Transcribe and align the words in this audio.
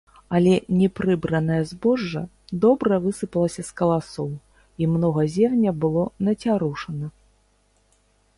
Але 0.37 0.53
непрыбранае 0.77 1.59
збожжа 1.71 2.23
добра 2.63 2.93
высыпалася 3.05 3.61
з 3.69 3.77
каласоў 3.83 4.29
і 4.37 4.83
многа 4.95 5.21
зерня 5.35 5.71
было 5.85 6.03
нацярушана. 6.31 7.07